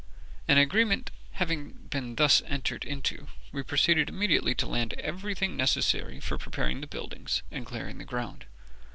An 0.47 0.57
agreement 0.57 1.11
having 1.33 1.73
been 1.91 2.15
thus 2.15 2.41
entered 2.47 2.83
into, 2.85 3.27
we 3.51 3.61
proceeded 3.61 4.09
immediately 4.09 4.55
to 4.55 4.65
land 4.65 4.93
everything 4.95 5.55
necessary 5.55 6.19
for 6.19 6.39
preparing 6.39 6.81
the 6.81 6.87
buildings 6.87 7.43
and 7.51 7.67
clearing 7.67 7.99
the 7.99 8.03
ground. 8.03 8.45